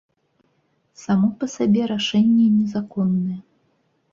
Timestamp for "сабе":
1.57-1.81